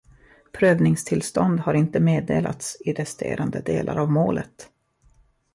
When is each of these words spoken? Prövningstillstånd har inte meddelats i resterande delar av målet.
Prövningstillstånd 0.51 1.59
har 1.59 1.73
inte 1.73 1.99
meddelats 1.99 2.77
i 2.81 2.93
resterande 2.93 3.61
delar 3.61 3.95
av 3.97 4.11
målet. 4.11 4.69